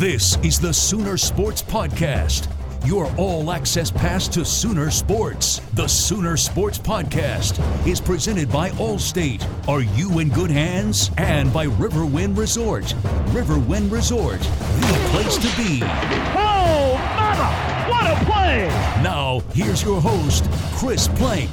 [0.00, 2.48] This is the Sooner Sports Podcast,
[2.86, 5.58] your all access pass to Sooner Sports.
[5.74, 9.46] The Sooner Sports Podcast is presented by Allstate.
[9.68, 11.10] Are you in good hands?
[11.18, 12.84] And by Riverwind Resort.
[13.34, 15.80] Riverwind Resort, the place to be.
[15.82, 17.90] Oh, mama!
[17.90, 18.68] What a play!
[19.02, 21.50] Now, here's your host, Chris Plank.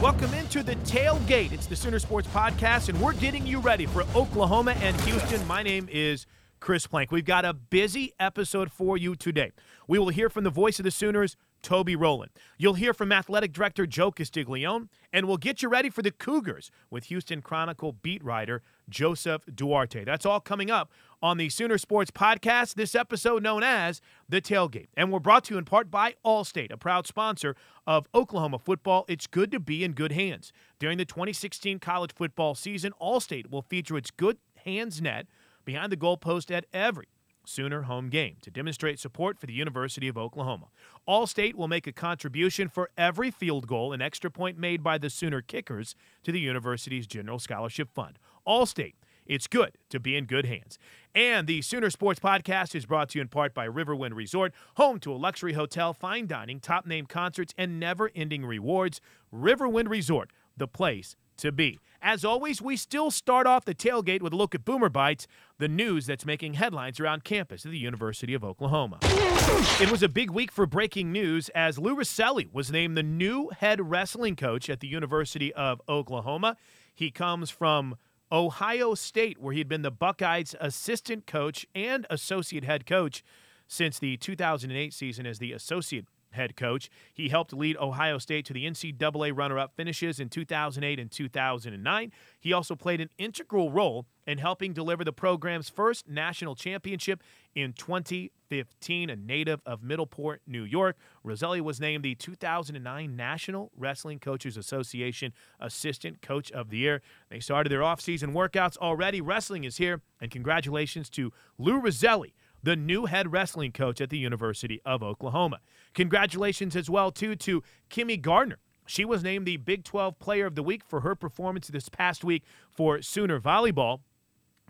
[0.00, 1.52] Welcome into the tailgate.
[1.52, 5.46] It's the Sooner Sports Podcast, and we're getting you ready for Oklahoma and Houston.
[5.46, 6.24] My name is
[6.60, 7.10] Chris Plank.
[7.10, 9.52] We've got a busy episode for you today.
[9.88, 12.30] We will hear from the voice of the Sooners, Toby Rowland.
[12.58, 16.70] You'll hear from athletic director Joe Castiglione, and we'll get you ready for the Cougars
[16.90, 20.04] with Houston Chronicle beat writer Joseph Duarte.
[20.04, 20.90] That's all coming up
[21.22, 24.88] on the Sooner Sports Podcast, this episode known as The Tailgate.
[24.96, 27.56] And we're brought to you in part by Allstate, a proud sponsor
[27.86, 29.04] of Oklahoma football.
[29.08, 30.52] It's good to be in good hands.
[30.78, 35.26] During the 2016 college football season, Allstate will feature its Good Hands Net
[35.64, 37.08] behind the goalpost at every
[37.44, 40.66] Sooner home game to demonstrate support for the University of Oklahoma.
[41.08, 45.10] Allstate will make a contribution for every field goal and extra point made by the
[45.10, 48.18] Sooner kickers to the university's General Scholarship Fund.
[48.46, 48.94] Allstate,
[49.26, 50.78] it's good to be in good hands.
[51.14, 55.00] And the Sooner Sports Podcast is brought to you in part by Riverwind Resort, home
[55.00, 59.00] to a luxury hotel, fine dining, top name concerts, and never ending rewards.
[59.34, 61.80] Riverwind Resort, the place to be.
[62.02, 65.26] As always, we still start off the tailgate with a look at Boomer Bites,
[65.58, 69.00] the news that's making headlines around campus at the University of Oklahoma.
[69.02, 73.50] It was a big week for breaking news as Lou Rosselli was named the new
[73.50, 76.56] head wrestling coach at the University of Oklahoma.
[76.94, 77.96] He comes from
[78.32, 83.22] Ohio State, where he'd been the Buckeyes' assistant coach and associate head coach
[83.68, 86.90] since the 2008 season as the associate head coach.
[87.12, 92.12] He helped lead Ohio State to the NCAA runner up finishes in 2008 and 2009.
[92.38, 97.22] He also played an integral role in helping deliver the program's first national championship
[97.54, 99.10] in 2015.
[99.10, 105.32] A native of Middleport, New York, Rosselli was named the 2009 National Wrestling Coaches Association
[105.58, 107.02] Assistant Coach of the Year.
[107.28, 109.20] They started their offseason workouts already.
[109.20, 112.32] Wrestling is here, and congratulations to Lou Rosselli
[112.62, 115.60] the new head wrestling coach at the University of Oklahoma.
[115.94, 118.58] Congratulations as well too to Kimmy Gardner.
[118.86, 122.24] She was named the Big 12 Player of the Week for her performance this past
[122.24, 124.00] week for Sooner Volleyball.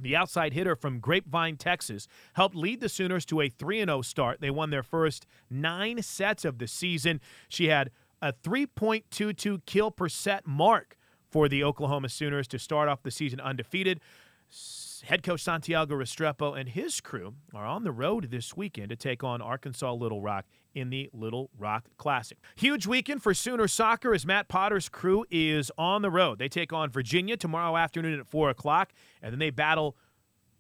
[0.01, 4.41] The outside hitter from Grapevine, Texas, helped lead the Sooners to a 3 0 start.
[4.41, 7.21] They won their first nine sets of the season.
[7.49, 7.91] She had
[8.23, 10.97] a 3.22 kill per set mark
[11.31, 14.01] for the Oklahoma Sooners to start off the season undefeated.
[15.05, 19.25] Head coach Santiago Restrepo and his crew are on the road this weekend to take
[19.25, 20.45] on Arkansas Little Rock
[20.75, 22.39] in the Little Rock Classic.
[22.57, 26.39] Huge weekend for Sooner soccer as Matt Potter's crew is on the road.
[26.39, 29.97] They take on Virginia tomorrow afternoon at 4 o'clock, and then they battle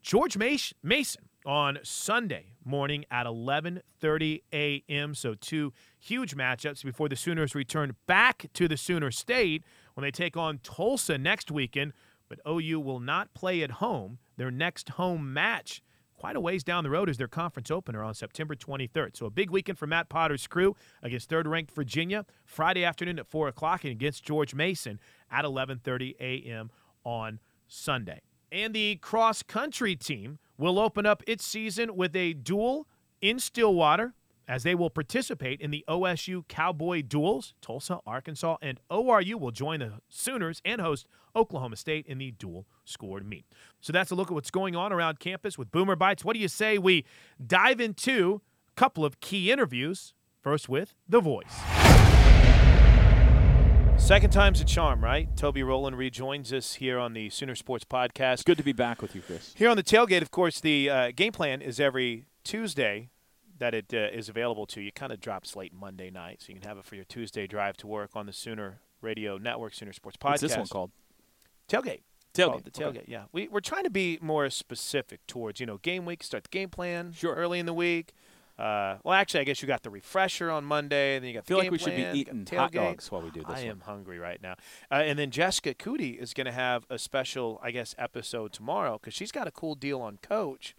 [0.02, 5.14] George Mason on Sunday morning at 11:30 a.m.
[5.14, 9.64] So two huge matchups before the Sooners return back to the Sooner State
[9.94, 11.92] when they take on Tulsa next weekend.
[12.28, 14.18] But OU will not play at home.
[14.40, 15.82] Their next home match,
[16.16, 19.14] quite a ways down the road, is their conference opener on September 23rd.
[19.14, 23.48] So a big weekend for Matt Potter's crew against third-ranked Virginia Friday afternoon at 4
[23.48, 24.98] o'clock and against George Mason
[25.30, 26.70] at 11:30 a.m.
[27.04, 28.22] on Sunday.
[28.50, 32.88] And the cross country team will open up its season with a duel
[33.20, 34.14] in Stillwater
[34.50, 37.54] as they will participate in the OSU Cowboy Duels.
[37.62, 41.06] Tulsa, Arkansas, and ORU will join the Sooners and host
[41.36, 43.44] Oklahoma State in the dual scored meet.
[43.80, 46.24] So that's a look at what's going on around campus with Boomer Bites.
[46.24, 47.04] What do you say we
[47.46, 50.14] dive into a couple of key interviews?
[50.42, 51.54] First with The Voice.
[53.98, 55.28] Second time's a charm, right?
[55.36, 58.46] Toby Rowland rejoins us here on the Sooner Sports Podcast.
[58.46, 59.54] Good to be back with you, Chris.
[59.54, 63.10] Here on the tailgate, of course, the uh, game plan is every Tuesday
[63.60, 64.90] that it uh, is available to you.
[64.90, 67.76] Kind of drops late Monday night, so you can have it for your Tuesday drive
[67.78, 70.30] to work on the Sooner Radio Network, Sooner Sports Podcast.
[70.30, 70.90] What's this one called?
[71.68, 72.00] Tailgate.
[72.34, 72.64] Tailgate.
[72.64, 72.88] the tailgate.
[72.88, 73.04] Okay.
[73.06, 76.22] Yeah, we we're trying to be more specific towards you know game week.
[76.22, 77.34] Start the game plan sure.
[77.34, 78.12] early in the week.
[78.60, 81.44] Uh, well, actually, I guess you got the refresher on Monday, and then you got.
[81.44, 83.48] I feel the like we plan, should be eating hot dogs while we do this.
[83.48, 83.68] I one.
[83.68, 84.54] am hungry right now.
[84.90, 88.98] Uh, and then Jessica Cootie is going to have a special, I guess, episode tomorrow
[89.00, 90.76] because she's got a cool deal on Coach,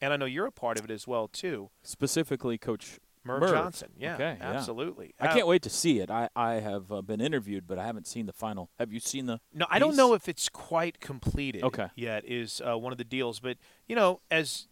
[0.00, 1.70] and I know you're a part of it as well too.
[1.82, 3.50] Specifically, Coach Merv, Merv.
[3.50, 3.88] Johnson.
[3.98, 4.52] Yeah, Okay, yeah.
[4.52, 5.14] absolutely.
[5.20, 6.10] I Uh, can't wait to see it.
[6.10, 8.70] I, I have uh, been interviewed, but I haven't seen the final.
[8.78, 9.40] Have you seen the?
[9.52, 11.88] No, I don't know if it's quite completed Okay.
[11.94, 12.24] yet.
[12.26, 14.66] Is uh, one of the deals, but you know, as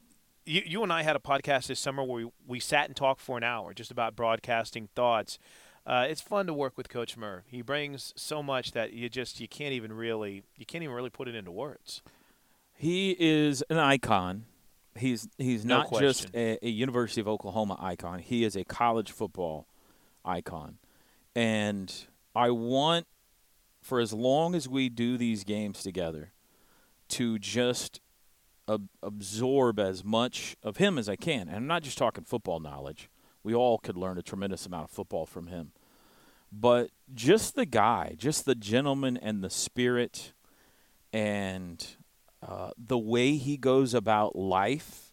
[0.47, 3.21] you, you and I had a podcast this summer where we, we sat and talked
[3.21, 5.39] for an hour just about broadcasting thoughts.
[5.85, 7.45] Uh, it's fun to work with Coach Merv.
[7.49, 11.11] He brings so much that you just you can't even really you can't even really
[11.11, 12.01] put it into words.
[12.75, 14.45] He is an icon
[14.97, 18.19] He's he's No not just a, a University of Oklahoma icon.
[18.19, 19.67] He is a college football
[20.25, 20.79] icon,
[21.35, 21.93] and
[22.35, 23.07] I want
[23.83, 26.33] for as long as we do these games together
[27.09, 28.01] to just
[28.69, 31.49] ab- absorb as much of him as I can.
[31.49, 33.09] And I'm not just talking football knowledge.
[33.43, 35.71] We all could learn a tremendous amount of football from him.
[36.51, 40.33] But just the guy, just the gentleman and the spirit
[41.13, 41.87] and
[42.43, 45.13] uh, the way he goes about life,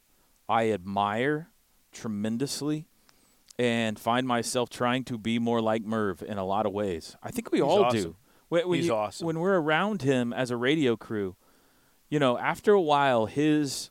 [0.49, 1.49] I admire
[1.91, 2.85] tremendously
[3.59, 7.15] and find myself trying to be more like Merv in a lot of ways.
[7.23, 8.01] I think we He's all awesome.
[8.01, 8.15] do.
[8.49, 9.27] When, when He's you- awesome.
[9.27, 11.35] When we're around him as a radio crew,
[12.09, 13.89] you know, after a while, his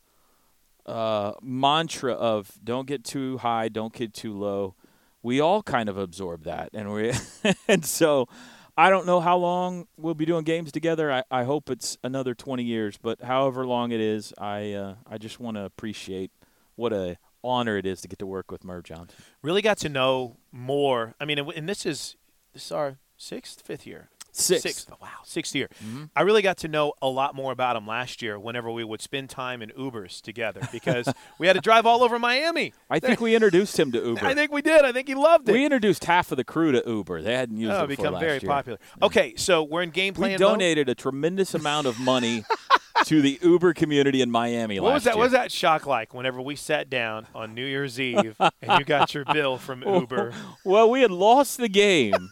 [0.86, 4.74] uh, mantra of "don't get too high, don't get too low,"
[5.22, 7.12] we all kind of absorb that, and we
[7.68, 8.28] and so.
[8.76, 11.12] I don't know how long we'll be doing games together.
[11.12, 15.18] I, I hope it's another 20 years, but however long it is, I uh, I
[15.18, 16.30] just want to appreciate
[16.74, 19.18] what a honor it is to get to work with Merv Johnson.
[19.42, 21.14] Really got to know more.
[21.20, 22.16] I mean, and, and this is
[22.54, 24.08] this is our sixth, fifth year.
[24.34, 24.88] Sixth.
[24.90, 25.68] Oh, wow, sixth year.
[25.84, 26.04] Mm-hmm.
[26.16, 29.02] I really got to know a lot more about him last year whenever we would
[29.02, 31.06] spend time in Ubers together because
[31.38, 32.72] we had to drive all over Miami.
[32.88, 34.24] I think we introduced him to Uber.
[34.24, 34.84] I think we did.
[34.86, 35.52] I think he loved it.
[35.52, 37.20] we introduced half of the crew to Uber.
[37.20, 37.76] They hadn't used it.
[37.76, 38.48] oh, it become very year.
[38.48, 38.78] popular.
[39.02, 40.38] Okay, so we're in game plan We mode.
[40.40, 42.44] donated a tremendous amount of money
[43.04, 45.10] to the Uber community in Miami What last was that?
[45.10, 45.18] year.
[45.18, 48.84] What was that shock like whenever we sat down on New Year's Eve and you
[48.86, 50.32] got your bill from Uber?
[50.64, 52.30] Well, we had lost the game.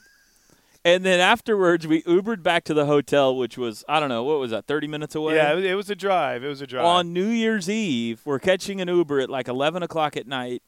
[0.84, 4.38] And then afterwards, we Ubered back to the hotel, which was, I don't know, what
[4.40, 5.34] was that, 30 minutes away?
[5.36, 6.42] Yeah, it was- a drive.
[6.42, 6.86] It was a drive.
[6.86, 10.62] On New Year's Eve, we're catching an Uber at like 11 o'clock at night,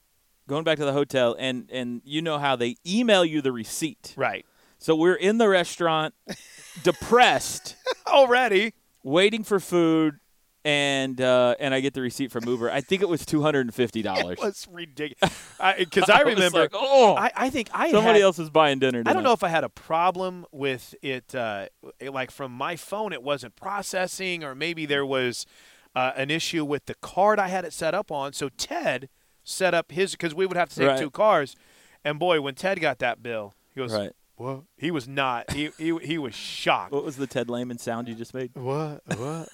[0.49, 4.13] going back to the hotel, and, and you know how they email you the receipt.
[4.17, 4.45] right.
[4.79, 6.13] So we're in the restaurant,
[6.83, 7.77] depressed,
[8.07, 8.75] Already.
[9.05, 10.17] waiting for food,
[10.65, 12.71] and uh, and I get the receipt from Uber.
[12.71, 13.73] I think it was $250.
[14.33, 15.49] It was ridiculous.
[15.79, 17.15] Because I, I remember, like, oh.
[17.15, 19.05] I, I think I Somebody had, else is buying dinner.
[19.07, 21.67] I don't know if I had a problem with it, uh,
[22.01, 25.47] like from my phone, it wasn't processing, or maybe there was
[25.95, 28.33] uh, an issue with the card I had it set up on.
[28.33, 29.09] So Ted
[29.45, 30.99] set up his because we would have to take Right.
[30.99, 31.55] two cars,
[32.05, 34.11] and boy, when Ted got that bill, he goes, Right.
[34.37, 35.53] "What?" He was not.
[35.53, 36.91] He he he was shocked.
[36.93, 38.51] What was the Ted Lehman sound you just made?
[38.55, 39.03] What?
[39.17, 39.49] What?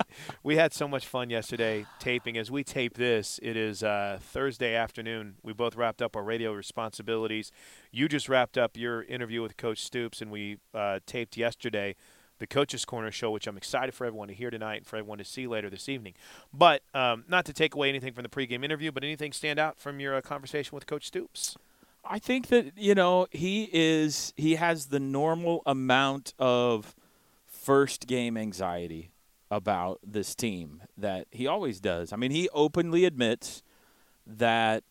[0.42, 2.36] we had so much fun yesterday taping.
[2.36, 5.36] As we tape this, it is uh, Thursday afternoon.
[5.42, 7.52] We both wrapped up our radio responsibilities.
[7.90, 11.94] You just wrapped up your interview with Coach Stoops, and we uh, taped yesterday
[12.38, 15.18] the Coaches Corner show, which I'm excited for everyone to hear tonight and for everyone
[15.18, 16.14] to see later this evening.
[16.52, 19.78] But um, not to take away anything from the pregame interview, but anything stand out
[19.78, 21.56] from your uh, conversation with Coach Stoops?
[22.04, 26.94] I think that you know he is he has the normal amount of
[27.46, 29.10] first game anxiety
[29.50, 32.12] about this team that he always does.
[32.12, 33.62] I mean, he openly admits
[34.26, 34.84] that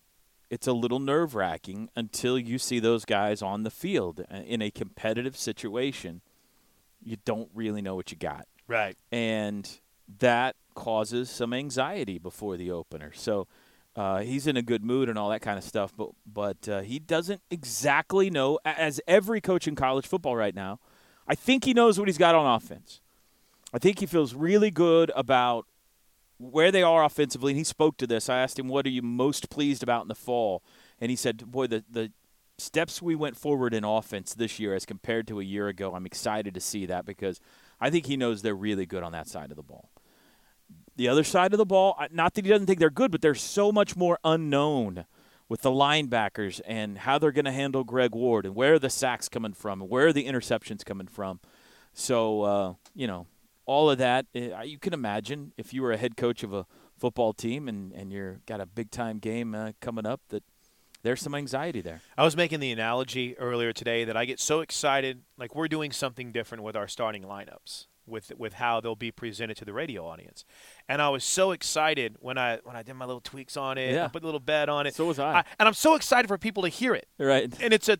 [0.49, 4.61] it's a little nerve wracking until you see those guys on the field Uh, in
[4.61, 6.21] a competitive situation.
[7.03, 8.97] You don't really know what you got Right.
[9.11, 9.69] and
[10.19, 13.11] that causes some anxiety before the opener.
[13.13, 13.47] So
[13.95, 16.81] uh, he's in a good mood and all that kind of stuff, but but uh,
[16.81, 18.59] he doesn't exactly know.
[18.63, 20.79] As every coach in college football right now,
[21.27, 23.01] I think he knows what he's got on offense.
[23.73, 25.65] I think he feels really good about
[26.37, 28.29] where they are offensively, and he spoke to this.
[28.29, 30.63] I asked him, "What are you most pleased about in the fall?"
[31.01, 32.11] And he said, "Boy, the the
[32.57, 36.05] steps we went forward in offense this year as compared to a year ago, I'm
[36.05, 37.39] excited to see that because
[37.79, 39.91] I think he knows they're really good on that side of the ball.
[40.95, 43.41] The other side of the ball, not that he doesn't think they're good, but there's
[43.41, 45.05] so much more unknown
[45.47, 49.29] with the linebackers and how they're going to handle Greg Ward and where the sacks
[49.29, 51.39] coming from and where the interceptions coming from.
[51.93, 53.27] So, uh, you know,
[53.67, 56.65] all of that, uh, you can imagine if you were a head coach of a
[56.97, 60.43] football team and, and you're got a big time game uh, coming up that
[61.03, 62.01] there's some anxiety there.
[62.17, 65.91] I was making the analogy earlier today that I get so excited, like we're doing
[65.91, 70.05] something different with our starting lineups, with with how they'll be presented to the radio
[70.07, 70.43] audience,
[70.89, 73.93] and I was so excited when I when I did my little tweaks on it,
[73.93, 74.05] Yeah.
[74.05, 74.95] I put a little bet on it.
[74.95, 75.43] So was I.
[75.59, 77.53] and I'm so excited for people to hear it, Right.
[77.61, 77.99] and it's a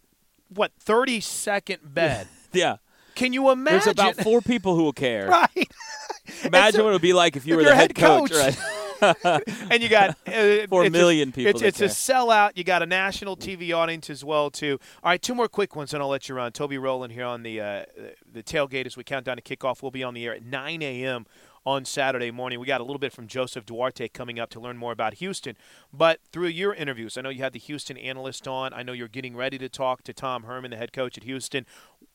[0.49, 2.27] what 30 second bed.
[2.53, 2.77] Yeah.
[3.17, 3.79] Can you imagine?
[3.79, 5.27] There's about four people who will care.
[5.55, 5.71] right.
[6.43, 8.31] Imagine what it would be like if you if were the head head coach.
[8.31, 8.55] right?
[9.71, 12.51] and you got uh, Four it's a- people It's, it's a sellout.
[12.55, 14.79] You got a national TV audience as well too.
[15.03, 16.51] All right, two more quick ones, and I'll let you run.
[16.51, 17.85] Toby Rowland here on the uh,
[18.31, 19.81] the tailgate as we count down to kickoff.
[19.81, 21.25] We'll be on the air at 9 a.m.
[21.67, 22.61] on Saturday morning.
[22.61, 25.57] We got a little bit from Joseph Duarte coming up to learn more about Houston.
[25.91, 28.71] But through your interviews, I know you had the Houston analyst on.
[28.71, 31.65] I know you're getting ready to talk to Tom Herman, the head coach at Houston.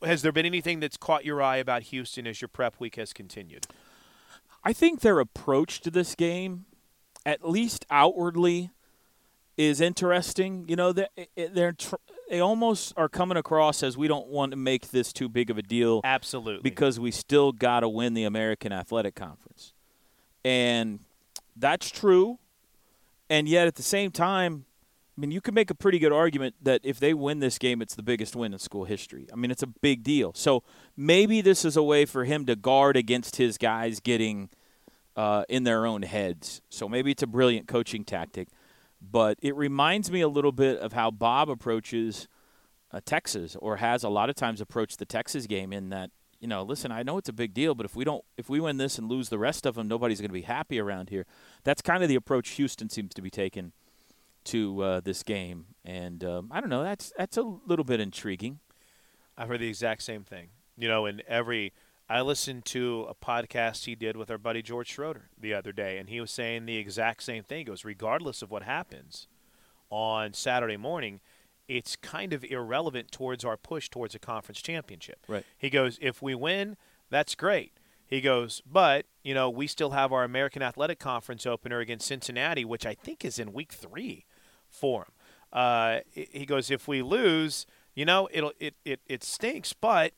[0.03, 3.13] Has there been anything that's caught your eye about Houston as your prep week has
[3.13, 3.67] continued?
[4.65, 6.65] I think their approach to this game
[7.27, 8.71] at least outwardly
[9.59, 10.65] is interesting.
[10.67, 11.97] You know, they're eh, eh, they're tr-
[12.33, 15.59] they almost are coming across as we don't want to make this too big of
[15.59, 16.63] a deal Absolutely.
[16.63, 19.75] because we still got to win the American Athletic Conference.
[20.43, 21.01] And
[21.55, 22.39] that's true.
[23.29, 24.65] And yet at the same time,
[25.15, 27.83] I mean, you could make a pretty good argument that if they win this game,
[27.83, 29.27] it's the biggest win in school history.
[29.31, 30.33] I mean, it's a big deal.
[30.33, 30.63] So
[30.97, 34.49] maybe this is a way for him to guard against his guys getting
[35.17, 36.63] uh, in their own heads.
[36.71, 38.49] So maybe it's a brilliant coaching tactic.
[39.11, 42.29] But it reminds me a little bit of how Bob approaches
[42.93, 46.11] uh, Texas or has a lot of times approached the Texas game in that
[46.43, 48.59] you know, listen, I know it's a big deal, but if we don't, if we
[48.59, 51.25] win this and lose the rest of them, nobody's going to be happy around here.
[51.63, 53.71] That's kind of the approach Houston seems to be taking
[54.47, 56.83] to uh, this game, and um, I don't know.
[56.83, 58.59] That's that's a little bit intriguing.
[59.39, 60.49] I've heard the exact same thing.
[60.77, 61.73] You know, in every
[62.09, 65.99] I listened to a podcast he did with our buddy George Schroeder the other day,
[65.99, 67.59] and he was saying the exact same thing.
[67.59, 69.29] He goes, regardless of what happens
[69.89, 71.21] on Saturday morning,
[71.69, 75.25] it's kind of irrelevant towards our push towards a conference championship.
[75.29, 75.45] Right.
[75.57, 76.77] He goes, if we win,
[77.09, 77.73] that's great.
[78.05, 82.65] He goes, but you know, we still have our American Athletic Conference opener against Cincinnati,
[82.65, 84.27] which I think is in week three
[84.69, 85.13] for him.
[85.53, 90.13] Uh, he goes, if we lose, you know, it'll it, it it stinks, but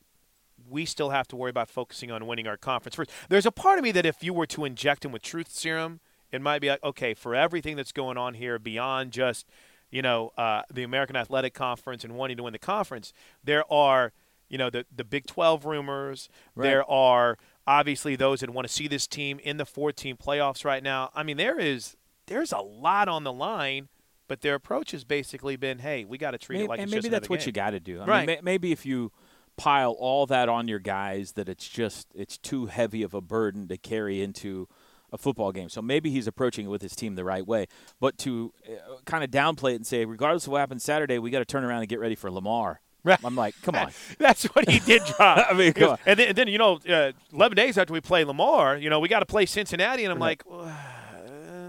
[0.68, 3.10] we still have to worry about focusing on winning our conference first.
[3.28, 6.00] There's a part of me that if you were to inject him with truth serum,
[6.32, 9.46] it might be like, okay, for everything that's going on here beyond just,
[9.90, 13.12] you know, uh, the American Athletic Conference and wanting to win the conference,
[13.44, 14.12] there are,
[14.48, 16.28] you know, the the Big 12 rumors.
[16.54, 16.68] Right.
[16.70, 20.82] There are obviously those that want to see this team in the 14 playoffs right
[20.82, 21.10] now.
[21.14, 23.88] I mean, there is there's a lot on the line.
[24.26, 26.90] But their approach has basically been, "Hey, we got to treat Maybe, it like and
[26.90, 27.46] maybe that's what game.
[27.48, 28.00] you got to do.
[28.00, 28.26] I Right.
[28.26, 29.12] mean, may, maybe if you
[29.56, 33.68] pile all that on your guys, that it's just it's too heavy of a burden
[33.68, 34.68] to carry into
[35.12, 35.68] a football game.
[35.68, 37.66] So maybe he's approaching it with his team the right way.
[38.00, 41.30] But to uh, kind of downplay it and say, regardless of what happens Saturday, we
[41.30, 42.80] got to turn around and get ready for Lamar.
[43.04, 43.18] Right.
[43.22, 43.90] I'm like, come on.
[44.18, 45.46] That's what he did drop.
[45.50, 45.98] I mean, come on.
[46.06, 48.98] And then, and then you know, uh, 11 days after we play Lamar, you know,
[48.98, 50.40] we got to play Cincinnati, and I'm Right.
[50.50, 50.72] like, "Uh,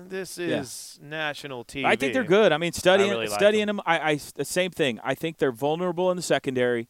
[0.08, 1.86] this is national TV.
[1.86, 2.52] I think they're good.
[2.52, 3.78] I mean, studying really like studying them.
[3.78, 5.00] them, I, I the same thing.
[5.04, 6.88] I think they're vulnerable in the secondary.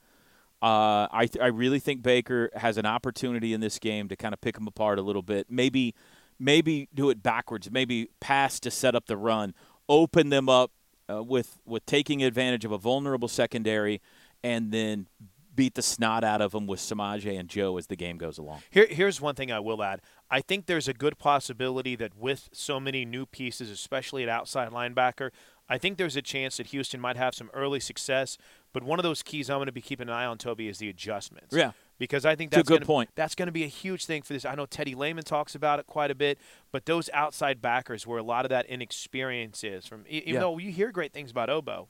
[0.62, 4.42] Uh, I I really think Baker has an opportunity in this game to kind of
[4.42, 5.48] pick them apart a little bit.
[5.50, 5.94] Maybe
[6.40, 7.70] maybe do it backwards.
[7.70, 9.54] Maybe pass to set up the run.
[9.88, 10.72] Open them up
[11.10, 14.02] uh, with with taking advantage of a vulnerable secondary,
[14.44, 15.08] and then
[15.56, 18.62] beat the snot out of them with Samaje and Joe as the game goes along.
[18.70, 20.02] Here, here's one thing I will add.
[20.30, 24.70] I think there's a good possibility that with so many new pieces, especially at outside
[24.72, 25.30] linebacker,
[25.70, 28.38] I think there's a chance that Houston might have some early success.
[28.76, 30.80] But one of those keys I'm going to be keeping an eye on, Toby, is
[30.80, 31.56] the adjustments.
[31.56, 31.72] Yeah.
[31.98, 33.10] Because I think that's a good gonna, point.
[33.16, 34.44] That's going to be a huge thing for this.
[34.44, 36.38] I know Teddy Lehman talks about it quite a bit,
[36.74, 40.42] but those outside backers, where a lot of that inexperience is, from even Yeah.
[40.42, 41.88] though you hear great things about Obo,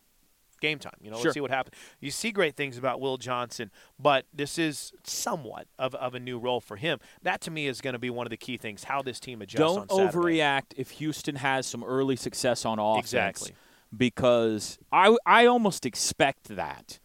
[0.62, 0.94] game time.
[1.02, 1.24] You know, Sure.
[1.24, 1.76] let's see what happens.
[2.00, 6.38] You see great things about Will Johnson, but this is somewhat of, of a new
[6.38, 7.00] role for him.
[7.24, 8.84] That to me is going to be one of the key things.
[8.84, 9.58] How this team adjusts.
[9.58, 13.06] Don't on overreact if Houston has some early success on offense.
[13.08, 13.56] Exactly.
[13.96, 17.00] Because I I almost expect that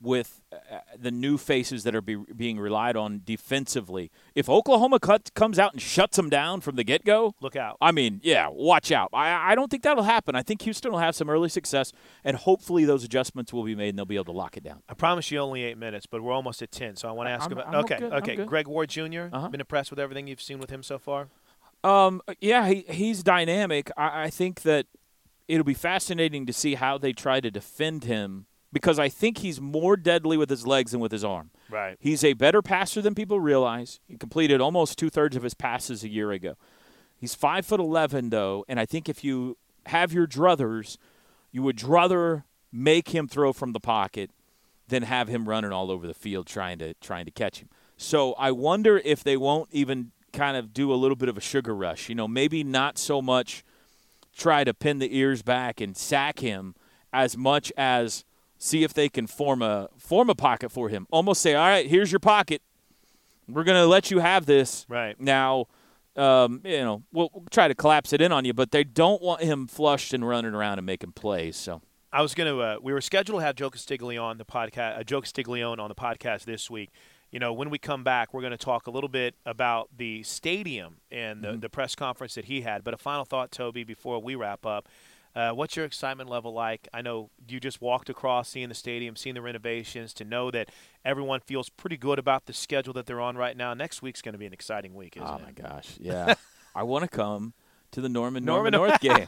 [0.00, 4.10] with uh, the new faces that are be, being relied on defensively.
[4.34, 7.78] If Oklahoma cut, comes out and shuts them down from the get go, Look out.
[7.80, 9.10] I mean, yeah, watch out.
[9.12, 10.34] I, I don't think that'll happen.
[10.36, 11.92] I think Houston will have some early success,
[12.24, 14.82] and hopefully those adjustments will be made and they'll be able to lock it down.
[14.88, 16.96] I promise you only eight minutes, but we're almost at ten.
[16.96, 17.68] So I want to ask I'm- about.
[17.68, 18.36] I'm okay, good, okay.
[18.44, 19.28] Greg Ward Jr.
[19.32, 19.48] Uh-huh.
[19.48, 21.28] Been impressed with everything you've seen with him so far.
[21.84, 23.90] Um, yeah, he, he's dynamic.
[23.96, 24.86] I, I think that
[25.48, 29.60] it'll be fascinating to see how they try to defend him because I think he's
[29.60, 31.50] more deadly with his legs than with his arm.
[31.70, 31.96] Right.
[31.98, 34.00] He's a better passer than people realize.
[34.06, 36.56] He completed almost two thirds of his passes a year ago.
[37.16, 40.98] He's five foot eleven though, and I think if you have your druthers,
[41.50, 44.30] you would rather make him throw from the pocket
[44.88, 47.70] than have him running all over the field trying to trying to catch him.
[47.96, 51.40] So I wonder if they won't even kind of do a little bit of a
[51.40, 52.08] sugar rush.
[52.10, 53.64] You know, maybe not so much
[54.36, 56.74] try to pin the ears back and sack him
[57.12, 58.24] as much as
[58.58, 61.06] see if they can form a form a pocket for him.
[61.10, 62.62] Almost say, "All right, here's your pocket.
[63.48, 65.18] We're going to let you have this." Right.
[65.20, 65.66] Now,
[66.16, 69.22] um, you know, we'll, we'll try to collapse it in on you, but they don't
[69.22, 71.56] want him flushed and running around and making plays.
[71.56, 72.56] So, I was gonna.
[72.58, 74.98] Uh, we were scheduled to have Joe Castiglione on the podcast.
[74.98, 76.90] Uh, Joe Castiglione on the podcast this week.
[77.30, 80.22] You know, when we come back, we're going to talk a little bit about the
[80.22, 82.84] stadium and the, the press conference that he had.
[82.84, 84.88] But a final thought, Toby, before we wrap up.
[85.34, 86.88] Uh, what's your excitement level like?
[86.94, 90.70] I know you just walked across, seeing the stadium, seeing the renovations, to know that
[91.04, 93.74] everyone feels pretty good about the schedule that they're on right now.
[93.74, 95.42] Next week's going to be an exciting week, isn't oh it?
[95.42, 96.36] my gosh, yeah,
[96.74, 97.52] I want to come
[97.90, 99.26] to the Norman Norman- Norman North game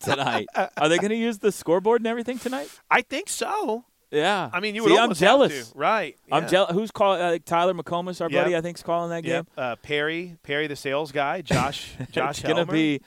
[0.00, 0.46] tonight.
[0.76, 2.68] Are they going to use the scoreboard and everything tonight?
[2.90, 3.86] I think so.
[4.12, 4.50] Yeah.
[4.52, 5.70] I mean, you See, would I'm jealous.
[5.70, 5.78] to.
[5.78, 6.16] right?
[6.30, 6.72] I'm jealous.
[6.72, 7.20] Who's calling?
[7.20, 8.44] Uh, Tyler McComas, our Yep.
[8.44, 9.32] buddy, I think, is calling that game.
[9.32, 9.46] Yep.
[9.56, 12.38] Uh, Perry, Perry, the sales guy, Josh, Josh.
[12.40, 13.00] it's gonna be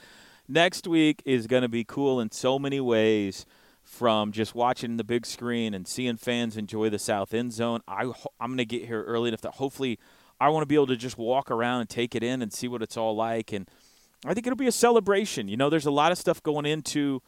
[0.48, 3.46] next week is gonna be cool in so many ways.
[3.84, 8.06] From just watching the big screen and seeing fans enjoy the South End Zone, I
[8.40, 10.00] I'm gonna get here early enough that hopefully
[10.42, 12.68] I want to be able to just walk around and take it in and see
[12.68, 13.54] what it's all like.
[13.54, 13.70] And
[14.26, 15.48] I think it'll be a celebration.
[15.48, 17.22] You know, there's a lot of stuff going into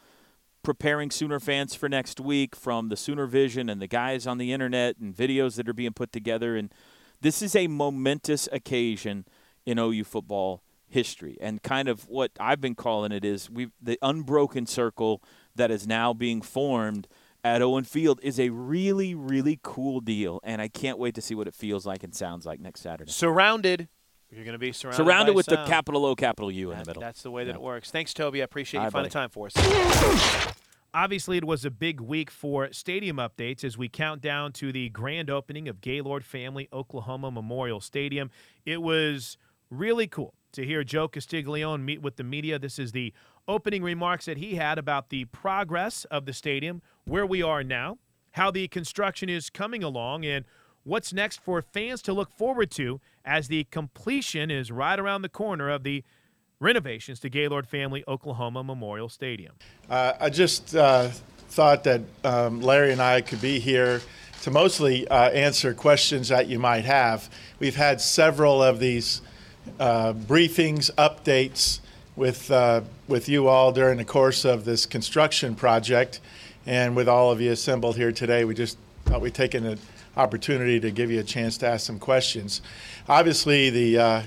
[0.67, 4.51] preparing Sooner fans for next week from the Sooner Vision and the guys on the
[4.51, 6.57] internet and videos that are being put together.
[6.57, 6.73] And
[7.21, 9.23] this is a momentous occasion
[9.65, 11.37] in OU football history.
[11.39, 15.23] And kind of what I've been calling it is we the unbroken circle
[15.55, 17.07] that is now being formed
[17.45, 20.41] at Owen Field is a really, really cool deal.
[20.43, 23.09] And I can't wait to see what it feels like and sounds like next Saturday.
[23.09, 23.87] surrounded.
[24.31, 24.97] You're going to be surrounded.
[24.97, 27.01] Surrounded by with the capital O, capital U in That- the middle.
[27.01, 27.55] That's the way that Yeah.
[27.55, 27.91] it works.
[27.91, 28.41] Thanks, Toby.
[28.41, 29.13] I appreciate All you finding buddy.
[29.21, 30.53] time for us.
[30.93, 34.89] Obviously, it was a big week for stadium updates as we count down to the
[34.89, 38.31] grand opening of Gaylord Family Oklahoma Memorial Stadium.
[38.65, 39.37] It was
[39.69, 42.57] really cool to hear Joe Castiglione meet with the media.
[42.57, 43.13] This is the
[43.47, 47.97] opening remarks that he had about the progress of the stadium, where we are now,
[48.31, 50.45] how the construction is coming along, and
[50.87, 55.29] what's next for fans to look forward to as the completion is right around the
[55.29, 56.03] corner of the
[56.59, 59.53] renovations to Gaylord Family Oklahoma Memorial Stadium.
[59.89, 61.09] Uh, I just uh,
[61.49, 64.01] thought that um, Larry and I could be here
[64.43, 67.29] to mostly uh, answer questions that you might have.
[67.59, 69.21] We've had several of these
[69.79, 71.81] uh, briefings, updates
[72.15, 76.19] with uh, with you all during the course of this construction project,
[76.65, 79.77] and with all of you assembled here today, we just thought we'd take an
[80.17, 82.61] opportunity to give you a chance to ask some questions.
[83.07, 84.21] Obviously, the uh,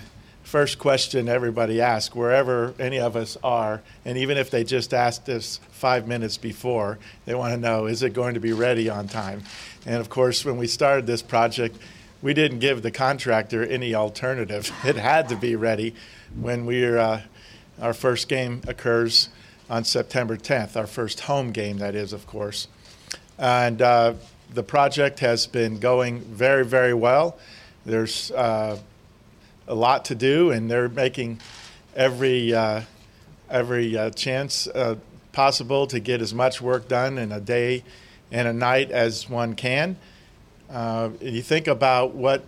[0.44, 5.28] first question everybody asks, wherever any of us are, and even if they just asked
[5.28, 9.08] us five minutes before, they want to know is it going to be ready on
[9.08, 9.42] time?
[9.84, 11.76] And of course, when we started this project,
[12.22, 14.70] we didn't give the contractor any alternative.
[14.84, 15.94] It had to be ready
[16.38, 17.22] when we're, uh,
[17.80, 19.28] our first game occurs
[19.68, 22.68] on September 10th, our first home game, that is, of course.
[23.38, 24.14] And uh,
[24.52, 27.38] the project has been going very, very well.
[27.86, 28.78] There's uh,
[29.66, 31.40] a lot to do, and they're making
[31.94, 32.82] every uh,
[33.48, 34.96] every uh, chance uh,
[35.32, 37.84] possible to get as much work done in a day
[38.30, 39.96] and a night as one can.
[40.70, 42.44] Uh, you think about what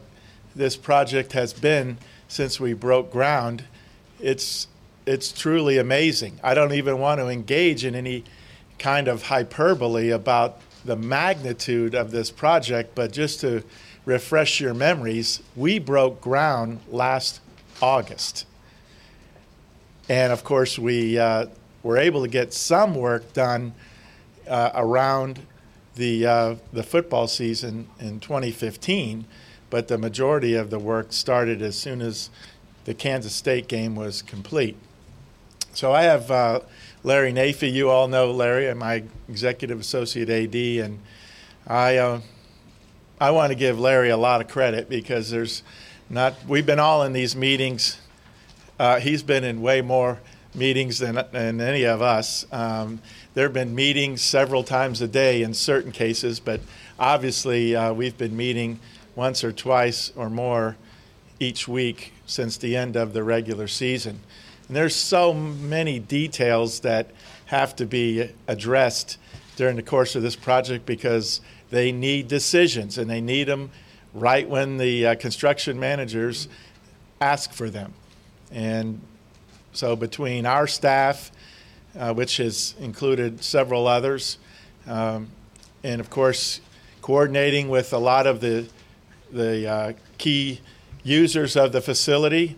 [0.55, 3.65] this project has been since we broke ground.
[4.21, 4.69] It's
[5.07, 6.39] it's truly amazing.
[6.43, 8.25] I don't even want to engage in any
[8.79, 13.63] kind of hyperbole about the magnitude of this project, but just to
[14.05, 17.41] refresh your memories, we broke ground last
[17.81, 18.47] August.
[20.09, 21.47] And of course, we uh,
[21.83, 23.75] were able to get some work done
[24.49, 25.41] uh, around
[25.95, 29.25] the, uh, the football season in 2015,
[29.71, 32.31] but the majority of the work started as soon as
[32.85, 34.77] the Kansas State game was complete.
[35.73, 36.61] So I have uh,
[37.05, 37.73] Larry Naifeh.
[37.73, 38.69] You all know Larry.
[38.69, 41.01] I'm my executive associate AD, and
[41.67, 42.21] I uh,
[43.21, 45.65] I want to give Larry a lot of credit because there's
[46.09, 46.35] not.
[46.47, 48.01] We've been all in these meetings.
[48.79, 50.21] Uh, he's been in way more
[50.55, 52.47] meetings than, than any of us.
[52.53, 53.01] Um,
[53.35, 56.61] there have been meetings several times a day in certain cases, but
[56.99, 58.79] obviously uh, we've been meeting
[59.15, 60.77] once or twice or more
[61.41, 64.21] each week since the end of the regular season.
[64.73, 67.11] And there's so many details that
[67.45, 69.19] have to be addressed
[69.57, 73.71] during the course of this project because they need decisions and they need them
[74.15, 76.49] right when the uh, construction managers
[77.21, 77.93] ask for them.
[78.51, 79.03] And
[79.75, 81.31] so between our staff,
[81.95, 84.39] uh, which has included several others,
[84.87, 85.29] um,
[85.85, 86.63] and of course
[87.03, 88.67] coordinating with a lot of the
[89.31, 90.63] the uh, key
[91.05, 92.57] users of the facility,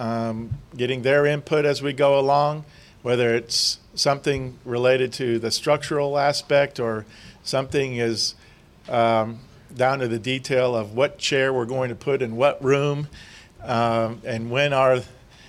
[0.00, 2.64] um, getting their input as we go along,
[3.02, 7.04] whether it's something related to the structural aspect or
[7.44, 8.34] something is
[8.88, 9.40] um,
[9.76, 13.08] down to the detail of what chair we're going to put in what room
[13.62, 15.02] um, and when are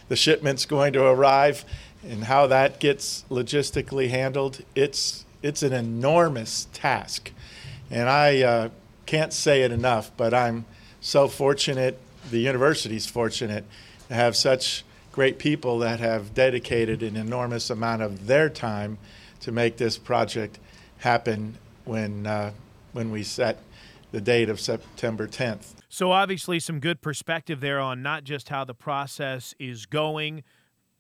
[0.10, 1.64] the shipments going to arrive
[2.04, 4.62] and how that gets logistically handled.
[4.76, 7.32] It's, it's an enormous task.
[7.90, 8.70] And I uh,
[9.06, 10.66] can't say it enough, but I'm
[11.00, 11.98] so fortunate,
[12.30, 13.64] the university's fortunate
[14.12, 18.98] to have such great people that have dedicated an enormous amount of their time
[19.40, 20.60] to make this project
[20.98, 22.52] happen when, uh,
[22.92, 23.60] when we set
[24.12, 25.76] the date of September 10th.
[25.88, 30.44] So, obviously, some good perspective there on not just how the process is going,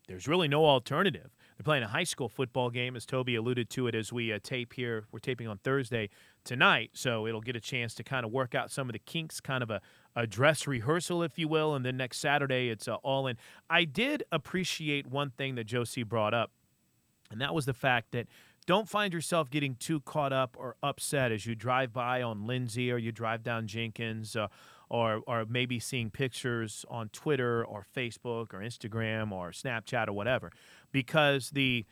[0.08, 1.32] there's really no alternative.
[1.58, 4.40] They're playing a high school football game, as Toby alluded to it as we uh,
[4.42, 5.04] tape here.
[5.12, 6.10] We're taping on Thursday
[6.46, 9.42] tonight, so it'll get a chance to kind of work out some of the kinks,
[9.42, 9.82] kind of a,
[10.16, 13.38] a dress rehearsal, if you will, and then next Saturday it's uh, all in.
[13.70, 16.52] I did appreciate one thing that Josie brought up,
[17.30, 18.28] and that was the fact that
[18.66, 22.92] don't find yourself getting too caught up or upset as you drive by on Lindsey
[22.92, 24.36] or you drive down Jenkins.
[24.36, 24.48] Uh,
[24.90, 30.52] or, or maybe seeing pictures on Twitter or Facebook or Instagram or Snapchat or whatever,
[30.92, 31.86] because the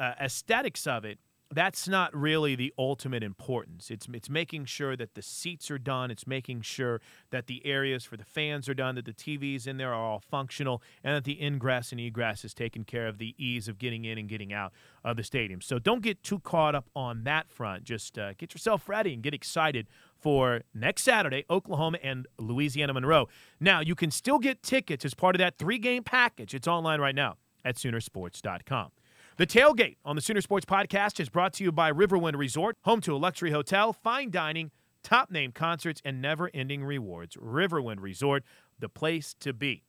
[0.00, 1.18] uh, aesthetics of it
[1.50, 3.90] that's not really the ultimate importance.
[3.90, 6.10] It's it's making sure that the seats are done.
[6.10, 9.76] It's making sure that the areas for the fans are done, that the TVs in
[9.76, 13.18] there are all functional, and that the ingress and egress is taken care of.
[13.18, 14.72] The ease of getting in and getting out
[15.04, 15.60] of the stadium.
[15.60, 17.84] So don't get too caught up on that front.
[17.84, 19.86] Just uh, get yourself ready and get excited
[20.18, 23.28] for next Saturday, Oklahoma and Louisiana Monroe.
[23.60, 26.54] Now you can still get tickets as part of that three-game package.
[26.54, 28.90] It's online right now at Soonersports.com.
[29.38, 33.02] The Tailgate on the Sooner Sports Podcast is brought to you by Riverwind Resort, home
[33.02, 34.70] to a luxury hotel, fine dining,
[35.02, 37.36] top name concerts, and never ending rewards.
[37.36, 38.44] Riverwind Resort,
[38.78, 39.84] the place to be.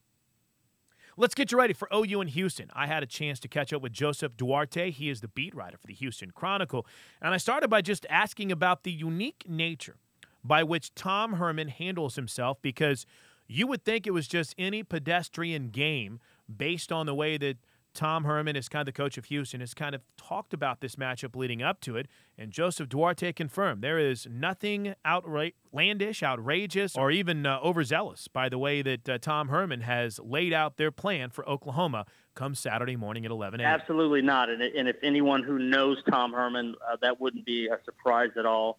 [1.15, 2.69] Let's get you ready for OU in Houston.
[2.75, 4.91] I had a chance to catch up with Joseph Duarte.
[4.91, 6.85] He is the beat writer for the Houston Chronicle.
[7.21, 9.95] And I started by just asking about the unique nature
[10.43, 13.05] by which Tom Herman handles himself because
[13.47, 16.19] you would think it was just any pedestrian game
[16.53, 17.59] based on the way that
[17.97, 20.97] Tom Herman, as kind of the coach of Houston, has kind of talked about this
[20.97, 22.07] matchup leading up to it.
[22.37, 28.59] And Joseph Duarte confirmed there is nothing outlandish, outrageous, or even uh, overzealous by the
[28.59, 32.05] way that uh, Tom Herman has laid out their plan for Oklahoma
[32.35, 33.67] come Saturday morning at 11 a.m.
[33.67, 34.51] Absolutely not.
[34.51, 38.45] And, and if anyone who knows Tom Herman, uh, that wouldn't be a surprise at
[38.45, 38.77] all.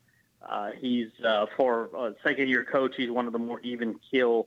[0.48, 4.46] Uh, he's, uh, for a second year coach, he's one of the more even kill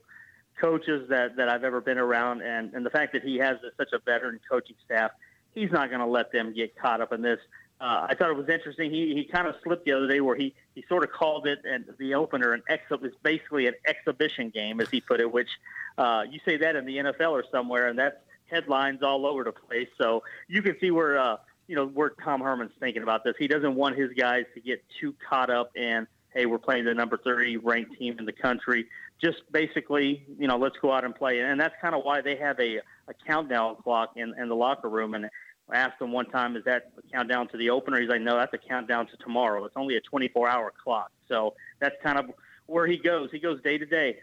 [0.62, 3.90] coaches that, that I've ever been around, and, and the fact that he has such
[3.92, 5.12] a veteran coaching staff,
[5.54, 7.40] he's not going to let them get caught up in this.
[7.82, 8.92] Uh, I thought it was interesting.
[8.92, 11.60] He, he kind of slipped the other day where he, he sort of called it
[11.66, 15.50] and the opener an ex it's basically an exhibition game as he put it, which
[15.98, 18.18] uh, you say that in the NFL or somewhere and that's
[18.52, 19.88] headlines all over the place.
[19.98, 23.34] So you can see where uh, you know where Tom Herman's thinking about this.
[23.40, 26.94] He doesn't want his guys to get too caught up in hey, we're playing the
[26.94, 28.88] number 30 ranked team in the country.
[29.22, 31.40] Just basically, you know, let's go out and play.
[31.40, 34.90] And that's kind of why they have a, a countdown clock in, in the locker
[34.90, 35.14] room.
[35.14, 35.30] And
[35.70, 38.00] I asked him one time, is that a countdown to the opener?
[38.00, 39.64] He's like, no, that's a countdown to tomorrow.
[39.66, 41.12] It's only a 24 hour clock.
[41.28, 42.26] So that's kind of
[42.66, 43.30] where he goes.
[43.32, 44.20] He goes day to day.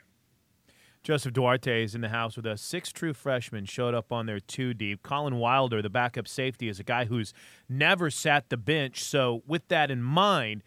[1.03, 2.61] Joseph Duarte is in the house with us.
[2.61, 5.03] Six true freshmen showed up on their two deep.
[5.03, 7.33] Colin Wilder, the backup safety, is a guy who's
[7.69, 9.03] never sat the bench.
[9.03, 10.63] So, with that in mind,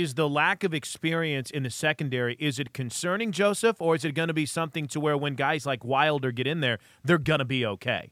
[0.00, 4.12] is the lack of experience in the secondary is it concerning Joseph or is it
[4.12, 7.40] going to be something to where when guys like Wilder get in there they're going
[7.40, 8.10] to be okay?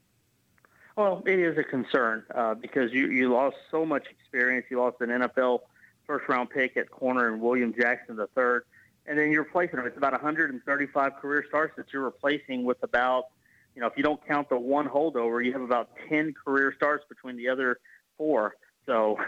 [0.96, 4.66] Well, it is a concern uh, because you you lost so much experience.
[4.68, 5.60] You lost an NFL
[6.06, 8.64] first round pick at corner and William Jackson the third,
[9.06, 9.86] and then you're replacing him.
[9.86, 13.28] It's about 135 career starts that you're replacing with about
[13.74, 17.04] you know if you don't count the one holdover, you have about 10 career starts
[17.08, 17.78] between the other
[18.18, 18.56] four.
[18.84, 19.18] So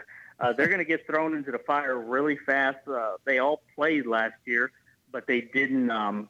[0.43, 2.79] uh, they're going to get thrown into the fire really fast.
[2.87, 4.73] Uh, they all played last year,
[5.13, 6.29] but they didn't um,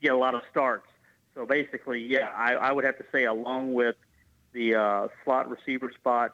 [0.00, 0.86] get a lot of starts.
[1.34, 3.96] So basically, yeah, I, I would have to say, along with
[4.52, 6.30] the uh, slot receiver spot,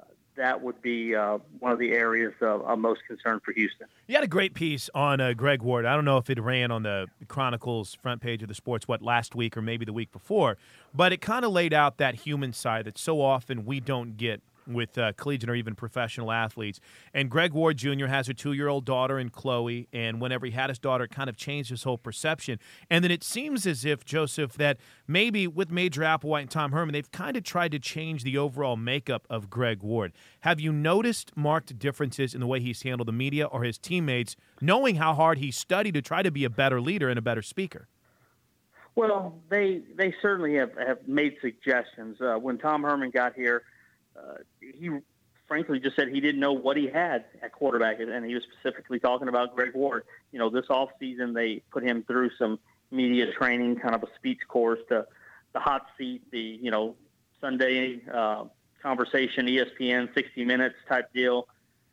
[0.00, 0.04] uh,
[0.36, 3.88] that would be uh, one of the areas of, of most concern for Houston.
[4.06, 5.84] You had a great piece on uh, Greg Ward.
[5.84, 9.02] I don't know if it ran on the Chronicles front page of the Sports what
[9.02, 10.58] last week or maybe the week before,
[10.94, 14.40] but it kind of laid out that human side that so often we don't get
[14.66, 16.80] with uh, collegiate or even professional athletes.
[17.14, 18.06] And Greg Ward Jr.
[18.06, 21.10] has a two year old daughter in Chloe, and whenever he had his daughter, it
[21.10, 22.58] kind of changed his whole perception.
[22.88, 26.92] And then it seems as if, Joseph, that maybe with Major Applewhite and Tom Herman,
[26.92, 30.12] they've kind of tried to change the overall makeup of Greg Ward.
[30.40, 34.36] Have you noticed marked differences in the way he's handled the media or his teammates,
[34.60, 37.42] knowing how hard he studied to try to be a better leader and a better
[37.42, 37.88] speaker?
[38.96, 42.20] Well, they they certainly have, have made suggestions.
[42.20, 43.62] Uh, when Tom Herman got here,
[44.20, 44.90] uh, he
[45.48, 49.00] frankly just said he didn't know what he had at quarterback, and he was specifically
[49.00, 50.04] talking about Greg Ward.
[50.32, 52.58] You know, this off season they put him through some
[52.90, 55.06] media training, kind of a speech course, to
[55.52, 56.94] the hot seat, the you know
[57.40, 58.44] Sunday uh,
[58.82, 61.48] conversation, ESPN, 60 Minutes type deal,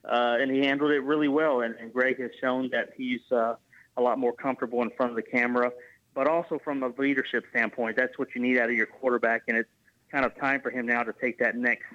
[0.05, 1.61] uh, and he handled it really well.
[1.61, 3.55] And, and Greg has shown that he's uh,
[3.97, 5.71] a lot more comfortable in front of the camera,
[6.13, 9.57] but also from a leadership standpoint, that's what you need out of your quarterback, and
[9.57, 9.69] it's
[10.11, 11.85] kind of time for him now to take that next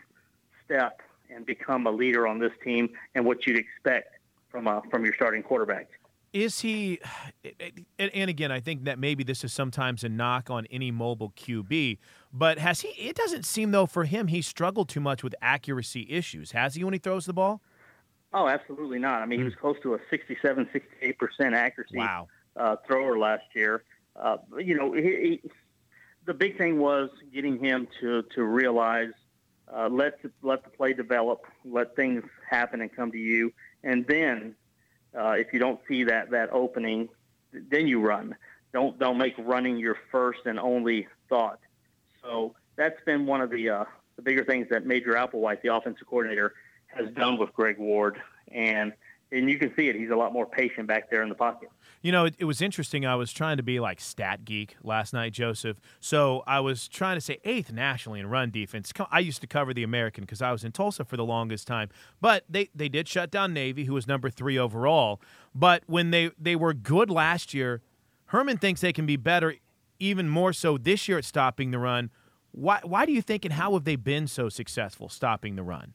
[0.72, 1.00] step
[1.34, 4.16] and become a leader on this team and what you'd expect
[4.50, 5.88] from a, from your starting quarterback.
[6.32, 6.98] Is he,
[7.98, 11.98] and again, I think that maybe this is sometimes a knock on any mobile QB,
[12.32, 12.88] But has he?
[12.88, 16.52] It doesn't seem though for him he struggled too much with accuracy issues.
[16.52, 17.60] Has he when he throws the ball?
[18.32, 19.20] Oh, absolutely not.
[19.20, 22.28] I mean, he was close to a 67, 68 percent accuracy Wow.
[22.56, 23.84] uh, thrower last year.
[24.16, 25.50] Uh, you know, he, he,
[26.24, 29.12] the big thing was getting him to to realize
[29.74, 34.06] uh, let the, let the play develop, let things happen and come to you, and
[34.06, 34.54] then
[35.18, 37.08] uh, if you don't see that that opening,
[37.52, 38.34] then you run.
[38.72, 41.60] Don't don't make running your first and only thought.
[42.22, 43.84] So that's been one of the uh,
[44.16, 46.54] the bigger things that Major Applewhite, the offensive coordinator,
[46.86, 48.92] has done with Greg Ward, and
[49.30, 49.96] and you can see it.
[49.96, 51.70] He's a lot more patient back there in the pocket.
[52.02, 53.06] You know, it, it was interesting.
[53.06, 55.80] I was trying to be like stat geek last night, Joseph.
[56.00, 58.92] So I was trying to say eighth nationally in run defense.
[59.10, 61.90] I used to cover the American because I was in Tulsa for the longest time.
[62.20, 65.20] But they, they did shut down Navy, who was number three overall.
[65.54, 67.82] But when they, they were good last year,
[68.26, 69.54] Herman thinks they can be better,
[70.00, 72.10] even more so this year at stopping the run.
[72.50, 75.94] Why, why do you think and how have they been so successful stopping the run?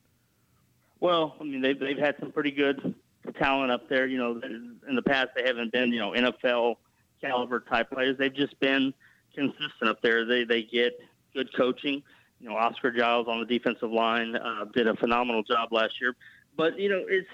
[0.99, 2.95] Well, I mean, they've they've had some pretty good
[3.33, 4.07] talent up there.
[4.07, 4.41] You know,
[4.87, 6.75] in the past they haven't been you know NFL
[7.21, 8.17] caliber type players.
[8.17, 8.93] They've just been
[9.35, 10.25] consistent up there.
[10.25, 10.99] They they get
[11.33, 12.03] good coaching.
[12.39, 16.15] You know, Oscar Giles on the defensive line uh, did a phenomenal job last year.
[16.55, 17.29] But you know, it's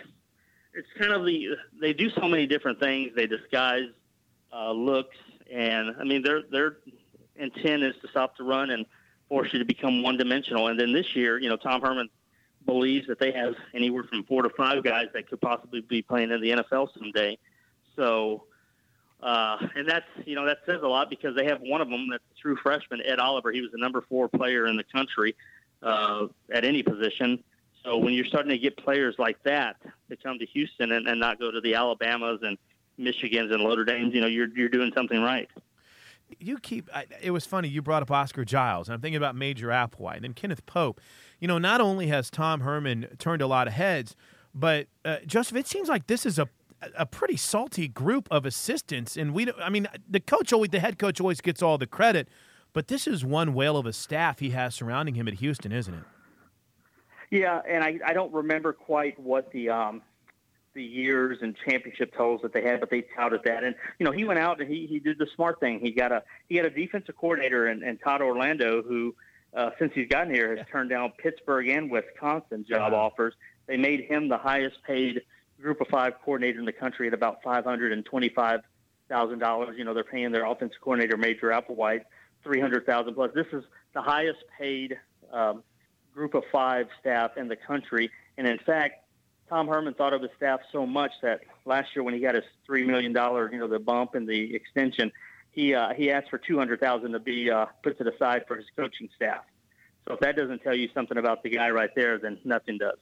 [0.74, 3.12] it's kind of the they do so many different things.
[3.16, 3.90] They disguise
[4.52, 5.16] uh, looks,
[5.52, 6.78] and I mean their their
[7.36, 8.86] intent is to stop the run and
[9.30, 10.68] force you to become one dimensional.
[10.68, 12.10] And then this year, you know, Tom Herman
[12.66, 16.32] believes that they have anywhere from four to five guys that could possibly be playing
[16.32, 17.38] in the NFL someday.
[17.96, 18.44] So,
[19.22, 22.10] uh, and that's you know that says a lot because they have one of them
[22.10, 23.52] that's a true freshman, Ed Oliver.
[23.52, 25.36] He was the number four player in the country
[25.82, 27.44] uh, at any position.
[27.84, 29.76] So when you're starting to get players like that
[30.10, 32.58] to come to Houston and, and not go to the Alabamas and
[32.98, 35.50] Michigans and Notre Dames, you know you're you're doing something right.
[36.40, 36.90] you keep
[37.22, 40.24] it was funny you brought up oscar giles and i'm thinking about major applewhite and
[40.24, 41.00] then kenneth pope
[41.44, 44.16] you know not only has tom herman turned a lot of heads
[44.56, 46.48] but uh, joseph it seems like this is a
[46.98, 50.98] a pretty salty group of assistants and we i mean the coach always the head
[50.98, 52.30] coach always gets all the credit
[52.72, 55.94] but this is one whale of a staff he has surrounding him at houston isn't
[55.94, 56.04] it
[57.34, 60.04] Yeah, and I, I don't remember quite what the um,
[60.76, 63.64] the years and championship totals that they had, but they touted that.
[63.64, 65.80] And you know, he went out and he, he did the smart thing.
[65.80, 69.16] He got a he had a defensive coordinator and, and Todd Orlando who,
[69.56, 73.34] uh, since he's gotten here, has turned down Pittsburgh and Wisconsin job offers.
[73.68, 75.22] They made him the highest paid
[75.62, 78.62] Group of Five coordinator in the country at about five hundred and twenty five
[79.10, 79.76] thousand dollars.
[79.78, 82.02] You know, they're paying their offensive coordinator Major Applewhite
[82.44, 83.32] three hundred thousand plus.
[83.34, 83.64] This is
[83.94, 84.98] the highest paid
[85.32, 85.64] um,
[86.14, 89.00] Group of Five staff in the country, and in fact.
[89.50, 92.46] Tom Herman thought of his staff so much that last year when he got his
[92.66, 95.12] three million dollar, you know, the bump and the extension,
[95.54, 98.44] he uh, he asked for two hundred thousand to be uh, put to the side
[98.48, 99.44] for his coaching staff.
[100.08, 102.98] So if that doesn't tell you something about the guy right there, then nothing does.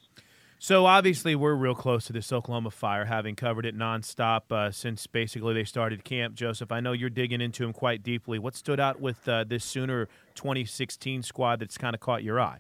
[0.60, 5.08] So obviously, we're real close to this Oklahoma Fire, having covered it nonstop uh, since
[5.08, 6.36] basically they started camp.
[6.36, 8.38] Joseph, I know you're digging into him quite deeply.
[8.38, 12.60] What stood out with uh, this Sooner 2016 squad that's kind of caught your eye?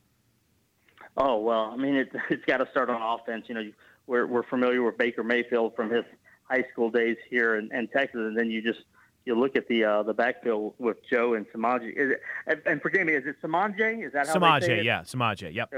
[1.15, 3.45] Oh well, I mean, it, it's got to start on offense.
[3.47, 3.71] You know,
[4.07, 6.05] we're we're familiar with Baker Mayfield from his
[6.45, 8.79] high school days here in, in Texas, and then you just
[9.25, 11.93] you look at the uh, the backfield with Joe and Samaje.
[11.95, 14.05] Is it, and, and forgive me, is it Samaje?
[14.05, 14.85] Is that how they say Samaje, it?
[14.85, 15.71] yeah, Samaje, yep.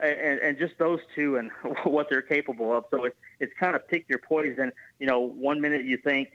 [0.00, 1.50] And, and just those two and
[1.84, 2.84] what they're capable of.
[2.90, 4.72] So it's it's kind of pick your poison.
[4.98, 6.30] You know, one minute you think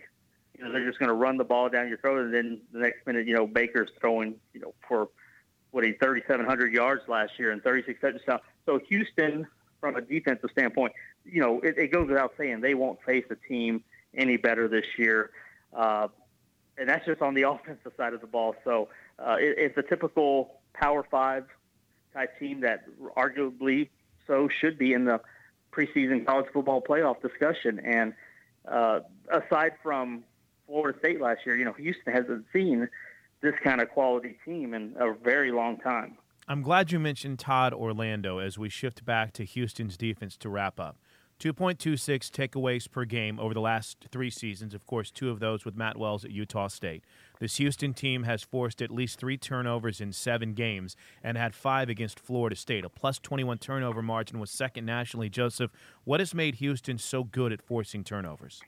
[0.57, 2.79] you know they're just going to run the ball down your throat, and then the
[2.79, 5.09] next minute you know Baker's throwing you know for
[5.71, 8.41] what he 3,700 yards last year and 36 touchdowns.
[8.67, 9.47] So Houston,
[9.81, 10.93] from a defensive standpoint,
[11.25, 14.85] you know it, it goes without saying they won't face a team any better this
[14.97, 15.31] year.
[15.73, 16.07] Uh,
[16.77, 18.55] and that's just on the offensive side of the ball.
[18.63, 21.45] So uh, it, it's a typical Power Five
[22.13, 22.85] type team that
[23.17, 23.89] arguably
[24.27, 25.19] so should be in the
[25.71, 27.79] preseason college football playoff discussion.
[27.79, 28.13] And
[28.67, 30.23] uh, aside from
[30.67, 32.87] Florida State last year, you know, Houston hasn't seen
[33.41, 36.17] this kind of quality team in a very long time.
[36.47, 40.79] I'm glad you mentioned Todd Orlando as we shift back to Houston's defense to wrap
[40.79, 40.97] up.
[41.39, 44.73] 2.26 takeaways per game over the last three seasons.
[44.73, 47.03] Of course, two of those with Matt Wells at Utah State.
[47.39, 51.89] This Houston team has forced at least three turnovers in seven games and had five
[51.89, 52.85] against Florida State.
[52.85, 55.29] A plus 21 turnover margin was second nationally.
[55.29, 55.71] Joseph,
[56.05, 58.61] what has made Houston so good at forcing turnovers?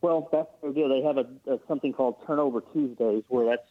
[0.00, 0.48] Well, that's.
[0.62, 3.68] They have a, a something called Turnover Tuesdays, where that's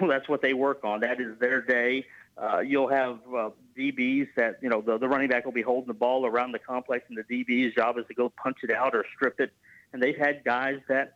[0.08, 1.00] that's what they work on.
[1.00, 2.06] That is their day.
[2.36, 5.86] Uh, you'll have uh, DBs that you know the, the running back will be holding
[5.86, 8.94] the ball around the complex, and the DB's job is to go punch it out
[8.94, 9.52] or strip it.
[9.92, 11.14] And they've had guys that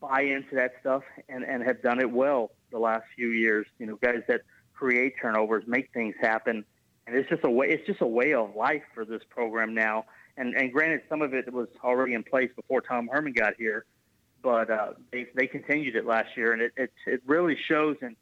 [0.00, 3.66] buy into that stuff and and have done it well the last few years.
[3.78, 4.42] You know, guys that
[4.74, 6.64] create turnovers, make things happen,
[7.06, 7.68] and it's just a way.
[7.68, 10.06] It's just a way of life for this program now.
[10.36, 13.84] And and granted, some of it was already in place before Tom Herman got here,
[14.42, 18.16] but uh, they they continued it last year, and it it, it really shows in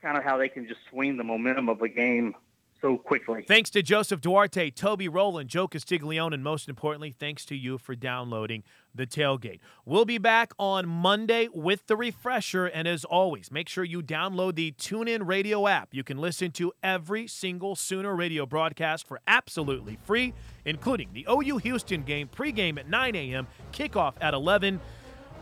[0.00, 2.34] kind of how they can just swing the momentum of a game
[2.80, 3.44] so quickly.
[3.46, 7.94] Thanks to Joseph Duarte, Toby Rowland, Joe Castiglione, and most importantly, thanks to you for
[7.94, 8.62] downloading
[8.94, 9.60] the tailgate.
[9.84, 14.54] We'll be back on Monday with the refresher, and as always, make sure you download
[14.54, 15.88] the TuneIn Radio app.
[15.92, 21.58] You can listen to every single Sooner radio broadcast for absolutely free, including the OU
[21.58, 24.80] Houston game pregame at 9 a.m., kickoff at 11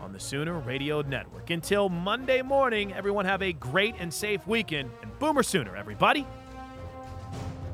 [0.01, 1.49] on the Sooner Radio Network.
[1.49, 6.25] Until Monday morning, everyone have a great and safe weekend, and Boomer Sooner, everybody.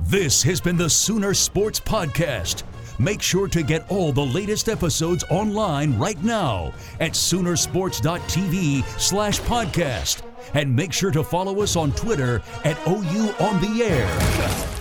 [0.05, 2.63] This has been the Sooner Sports Podcast.
[2.99, 10.21] Make sure to get all the latest episodes online right now at Soonersports.tv slash podcast.
[10.53, 14.72] And make sure to follow us on Twitter at OU On The Air.